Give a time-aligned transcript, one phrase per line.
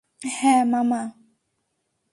[0.21, 1.01] হ্যাঁ, মামা।